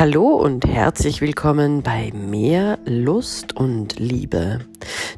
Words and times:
Hallo 0.00 0.28
und 0.28 0.64
herzlich 0.64 1.20
willkommen 1.20 1.82
bei 1.82 2.10
Mehr 2.14 2.78
Lust 2.86 3.54
und 3.54 3.98
Liebe. 3.98 4.60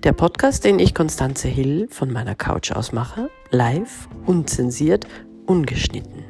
Der 0.03 0.13
Podcast, 0.13 0.65
den 0.65 0.81
ich 0.81 0.93
Konstanze 0.93 1.47
Hill 1.47 1.87
von 1.89 2.11
meiner 2.11 2.35
Couch 2.35 2.73
aus 2.73 2.91
mache, 2.91 3.31
live, 3.53 4.09
unzensiert, 4.27 5.07
ungeschnitten. 5.47 6.25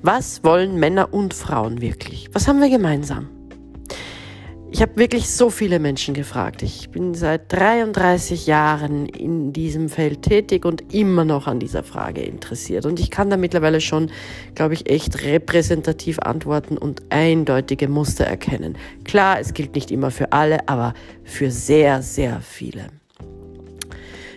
Was 0.00 0.44
wollen 0.44 0.78
Männer 0.78 1.12
und 1.12 1.34
Frauen 1.34 1.80
wirklich? 1.80 2.28
Was 2.32 2.46
haben 2.46 2.60
wir 2.60 2.70
gemeinsam? 2.70 3.35
Ich 4.76 4.82
habe 4.82 4.98
wirklich 4.98 5.30
so 5.30 5.48
viele 5.48 5.78
Menschen 5.78 6.12
gefragt. 6.12 6.62
Ich 6.62 6.90
bin 6.90 7.14
seit 7.14 7.50
33 7.50 8.46
Jahren 8.46 9.06
in 9.06 9.54
diesem 9.54 9.88
Feld 9.88 10.20
tätig 10.20 10.66
und 10.66 10.92
immer 10.92 11.24
noch 11.24 11.46
an 11.46 11.58
dieser 11.58 11.82
Frage 11.82 12.20
interessiert. 12.20 12.84
Und 12.84 13.00
ich 13.00 13.10
kann 13.10 13.30
da 13.30 13.38
mittlerweile 13.38 13.80
schon, 13.80 14.10
glaube 14.54 14.74
ich, 14.74 14.90
echt 14.90 15.24
repräsentativ 15.24 16.18
antworten 16.18 16.76
und 16.76 17.04
eindeutige 17.08 17.88
Muster 17.88 18.26
erkennen. 18.26 18.76
Klar, 19.04 19.40
es 19.40 19.54
gilt 19.54 19.74
nicht 19.74 19.90
immer 19.90 20.10
für 20.10 20.32
alle, 20.32 20.68
aber 20.68 20.92
für 21.24 21.50
sehr, 21.50 22.02
sehr 22.02 22.42
viele. 22.42 22.88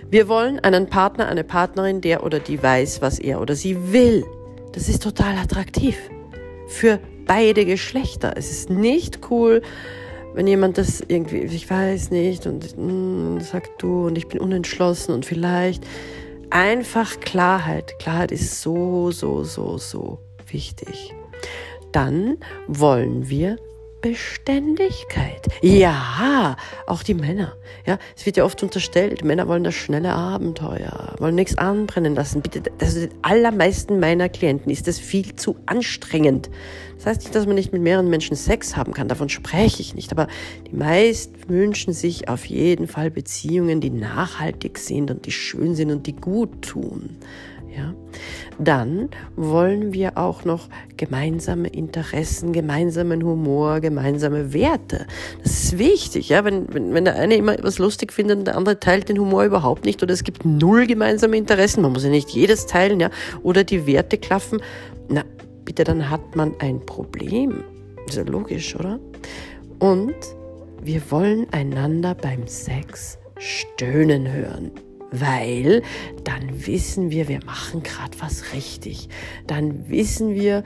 Wir 0.10 0.30
wollen 0.30 0.62
einen 0.62 0.88
Partner, 0.88 1.28
eine 1.28 1.44
Partnerin, 1.44 2.00
der 2.00 2.24
oder 2.24 2.40
die 2.40 2.64
weiß, 2.64 3.02
was 3.02 3.20
er 3.20 3.42
oder 3.42 3.56
sie 3.56 3.92
will. 3.92 4.24
Das 4.72 4.88
ist 4.88 5.04
total 5.04 5.38
attraktiv. 5.38 5.98
Für 6.70 6.98
beide 7.26 7.66
Geschlechter. 7.66 8.36
Es 8.38 8.50
ist 8.52 8.70
nicht 8.70 9.30
cool, 9.30 9.62
wenn 10.34 10.48
jemand 10.48 10.78
das 10.78 11.02
irgendwie, 11.08 11.40
ich 11.40 11.70
weiß 11.70 12.12
nicht, 12.12 12.46
und 12.48 12.78
mm, 12.78 13.40
sagt 13.40 13.82
du 13.82 14.08
und 14.08 14.18
ich 14.18 14.28
bin 14.28 14.40
unentschlossen 14.40 15.14
und 15.14 15.26
vielleicht 15.26 15.86
einfach 16.50 17.20
Klarheit. 17.20 17.98
Klarheit 18.00 18.32
ist 18.32 18.62
so, 18.62 19.12
so, 19.12 19.44
so, 19.44 19.78
so 19.78 20.20
wichtig. 20.48 21.14
Dann 21.92 22.38
wollen 22.68 23.30
wir 23.30 23.58
Beständigkeit. 24.02 25.48
Ja, 25.62 26.56
auch 26.88 27.04
die 27.04 27.14
Männer. 27.14 27.56
Ja, 27.86 28.00
es 28.16 28.26
wird 28.26 28.38
ja 28.38 28.46
oft 28.46 28.62
unterstellt, 28.64 29.24
Männer 29.24 29.48
wollen 29.48 29.64
das 29.64 29.76
schnelle 29.76 30.14
Abenteuer, 30.14 31.16
wollen 31.20 31.36
nichts 31.36 31.58
anbrennen 31.58 32.16
lassen. 32.16 32.42
Bitte, 32.42 32.64
ist 32.80 32.96
den 32.96 33.10
allermeisten 33.22 34.00
meiner 34.00 34.30
Klienten 34.30 34.72
ist 34.72 34.88
das 34.88 35.00
viel 35.00 35.36
zu 35.36 35.58
anstrengend. 35.66 36.50
Das 36.98 37.06
heißt 37.06 37.22
nicht, 37.22 37.36
dass 37.36 37.46
man 37.46 37.56
nicht 37.56 37.72
mit 37.72 37.82
mehreren 37.82 38.10
Menschen 38.10 38.36
Sex 38.36 38.76
haben 38.76 38.94
kann, 38.94 39.08
davon 39.08 39.30
spreche 39.30 39.82
ich 39.82 39.96
nicht. 39.96 40.12
Aber 40.12 40.28
die 40.70 40.76
meisten 40.76 41.50
wünschen 41.50 41.94
sich 41.94 42.30
auf 42.30 42.46
jeden 42.46 42.88
Fall 42.88 43.12
Beziehungen, 43.12 43.82
die 43.82 43.90
nachhaltig 43.90 44.78
sind 44.78 45.12
und 45.12 45.26
die 45.26 45.32
schön 45.32 45.76
sind 45.76 45.92
und 45.92 46.08
die 46.08 46.16
gut 46.16 46.62
tun. 46.62 47.18
Ja? 47.76 47.94
Dann 48.58 49.10
wollen 49.36 49.94
wir 49.94 50.18
auch 50.18 50.44
noch 50.44 50.68
gemeinsame 50.98 51.68
Interessen, 51.70 52.52
gemeinsamen 52.52 53.24
Humor, 53.24 53.80
gemeinsame 53.80 54.54
Werte. 54.54 55.06
Das 55.44 55.64
ist 55.64 55.78
wichtig, 55.78 56.30
ja. 56.30 56.44
Wenn, 56.44 56.74
wenn, 56.74 56.94
wenn 56.94 57.06
der 57.06 57.16
eine 57.16 57.36
immer 57.36 57.54
etwas 57.54 57.78
lustig 57.80 58.12
findet 58.12 58.38
und 58.40 58.46
der 58.46 58.58
andere 58.58 58.80
teilt 58.80 59.10
den 59.10 59.20
Humor 59.20 59.44
überhaupt 59.44 59.86
nicht 59.86 60.04
oder 60.04 60.14
es 60.14 60.24
gibt 60.24 60.46
null 60.46 60.88
gemeinsame 60.88 61.38
Interessen, 61.38 61.82
man 61.82 61.94
muss 61.94 62.04
ja 62.04 62.10
nicht 62.10 62.30
jedes 62.30 62.66
teilen, 62.66 63.00
ja, 63.00 63.10
oder 63.44 63.64
die 63.64 63.86
Werte 63.86 64.18
klaffen, 64.18 64.62
na, 65.08 65.24
bitte, 65.64 65.84
dann 65.84 66.10
hat 66.10 66.36
man 66.36 66.54
ein 66.60 66.86
Problem. 66.86 67.64
Ist 68.08 68.18
ja 68.18 68.24
logisch, 68.24 68.76
oder? 68.76 69.00
Und 69.80 70.16
wir 70.82 71.02
wollen 71.12 71.48
einander 71.52 72.16
beim 72.16 72.48
Sex 72.48 73.18
stöhnen 73.38 74.32
hören 74.32 74.72
weil 75.12 75.82
dann 76.24 76.66
wissen 76.68 77.12
wir, 77.12 77.28
wir 77.28 77.44
machen 77.46 77.84
gerade 77.84 78.20
was 78.20 78.54
richtig. 78.54 79.10
Dann 79.48 79.90
wissen 79.90 80.36
wir, 80.36 80.64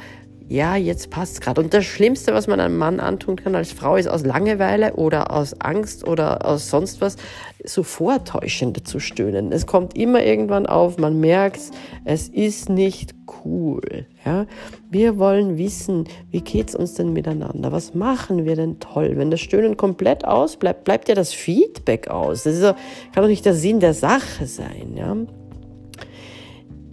ja, 0.53 0.75
jetzt 0.75 1.09
passt 1.09 1.33
es 1.33 1.41
gerade. 1.41 1.61
Und 1.61 1.73
das 1.73 1.83
Schlimmste, 1.83 2.31
was 2.31 2.45
man 2.45 2.59
einem 2.59 2.77
Mann 2.77 2.99
antun 2.99 3.37
kann 3.37 3.55
als 3.55 3.71
Frau, 3.71 3.95
ist 3.95 4.07
aus 4.07 4.23
Langeweile 4.23 4.93
oder 4.93 5.31
aus 5.31 5.59
Angst 5.59 6.07
oder 6.07 6.45
aus 6.45 6.69
sonst 6.69 7.01
was, 7.01 7.15
so 7.63 7.81
vortäuschende 7.81 8.83
zu 8.83 8.99
stöhnen. 8.99 9.51
Es 9.51 9.65
kommt 9.65 9.97
immer 9.97 10.23
irgendwann 10.23 10.67
auf, 10.67 10.99
man 10.99 11.19
merkt, 11.19 11.59
es 12.05 12.27
ist 12.29 12.69
nicht 12.69 13.15
cool. 13.43 14.05
Ja? 14.23 14.45
Wir 14.91 15.17
wollen 15.17 15.57
wissen, 15.57 16.07
wie 16.29 16.41
geht's 16.41 16.75
uns 16.75 16.93
denn 16.93 17.13
miteinander? 17.13 17.71
Was 17.71 17.95
machen 17.95 18.45
wir 18.45 18.55
denn 18.55 18.79
toll? 18.79 19.13
Wenn 19.15 19.31
das 19.31 19.39
Stöhnen 19.39 19.75
komplett 19.75 20.23
ausbleibt, 20.23 20.83
bleibt 20.83 21.09
ja 21.09 21.15
das 21.15 21.33
Feedback 21.33 22.09
aus. 22.09 22.43
Das 22.43 22.59
so, 22.59 22.73
kann 23.11 23.23
doch 23.23 23.27
nicht 23.27 23.45
der 23.45 23.55
Sinn 23.55 23.79
der 23.79 23.95
Sache 23.95 24.45
sein. 24.45 24.93
Ja? 24.95 25.17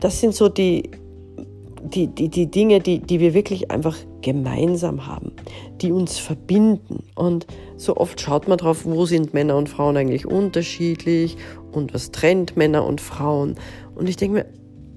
Das 0.00 0.18
sind 0.18 0.34
so 0.34 0.48
die 0.48 0.92
die, 1.82 2.06
die, 2.06 2.28
die 2.28 2.50
Dinge, 2.50 2.80
die, 2.80 3.00
die 3.00 3.20
wir 3.20 3.34
wirklich 3.34 3.70
einfach 3.70 3.96
gemeinsam 4.22 5.06
haben, 5.06 5.32
die 5.80 5.92
uns 5.92 6.18
verbinden. 6.18 7.04
Und 7.14 7.46
so 7.76 7.96
oft 7.96 8.20
schaut 8.20 8.48
man 8.48 8.58
drauf, 8.58 8.84
wo 8.84 9.06
sind 9.06 9.34
Männer 9.34 9.56
und 9.56 9.68
Frauen 9.68 9.96
eigentlich 9.96 10.26
unterschiedlich 10.26 11.36
und 11.72 11.94
was 11.94 12.10
trennt 12.10 12.56
Männer 12.56 12.84
und 12.84 13.00
Frauen. 13.00 13.56
Und 13.94 14.08
ich 14.08 14.16
denke 14.16 14.38
mir, 14.38 14.46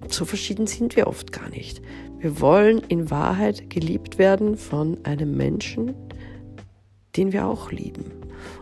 so 0.10 0.26
verschieden 0.26 0.68
sind 0.68 0.96
wir 0.96 1.08
oft 1.08 1.32
gar 1.32 1.50
nicht. 1.50 1.82
Wir 2.20 2.40
wollen 2.40 2.82
in 2.88 3.12
Wahrheit 3.12 3.70
geliebt 3.70 4.18
werden 4.18 4.58
von 4.58 4.98
einem 5.04 5.36
Menschen, 5.36 5.94
den 7.16 7.32
wir 7.32 7.48
auch 7.48 7.72
lieben. 7.72 8.12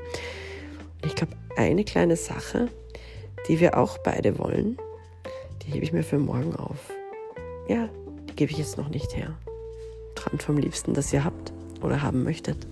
Ich 1.05 1.15
glaube, 1.15 1.31
eine 1.55 1.85
kleine 1.85 2.17
Sache, 2.17 2.67
die 3.47 3.61
wir 3.61 3.77
auch 3.77 3.99
beide 3.99 4.37
wollen, 4.37 4.77
die 5.63 5.71
hebe 5.71 5.85
ich 5.85 5.93
mir 5.93 6.03
für 6.03 6.19
morgen 6.19 6.53
auf. 6.55 6.91
Ja, 7.69 7.87
die 8.29 8.35
gebe 8.35 8.51
ich 8.51 8.57
jetzt 8.57 8.77
noch 8.77 8.89
nicht 8.89 9.15
her. 9.15 9.37
Träumt 10.15 10.43
vom 10.43 10.57
Liebsten, 10.57 10.93
das 10.93 11.13
ihr 11.13 11.23
habt 11.23 11.53
oder 11.81 12.01
haben 12.01 12.23
möchtet. 12.23 12.67